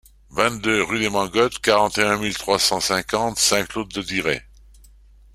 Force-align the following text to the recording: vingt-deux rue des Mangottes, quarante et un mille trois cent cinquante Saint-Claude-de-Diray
vingt-deux 0.31 0.81
rue 0.81 0.97
des 0.99 1.11
Mangottes, 1.11 1.59
quarante 1.59 1.99
et 1.99 2.03
un 2.03 2.17
mille 2.17 2.33
trois 2.35 2.57
cent 2.57 2.79
cinquante 2.79 3.37
Saint-Claude-de-Diray 3.37 4.41